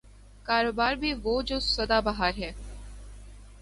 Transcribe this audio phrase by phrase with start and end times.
[0.43, 2.51] کاروبار بھی وہ جو صدا بہار ہے۔